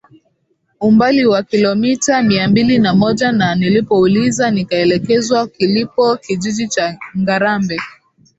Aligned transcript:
umbali 0.79 1.25
wa 1.25 1.43
kilometa 1.43 2.23
mia 2.23 2.47
mbili 2.47 2.79
na 2.79 2.95
moja 2.95 3.31
na 3.31 3.55
nilipouliza 3.55 4.51
nikaelekezwa 4.51 5.47
kilipo 5.47 6.17
Kijiji 6.17 6.67
cha 6.67 6.97
Ngarambe 7.17 7.77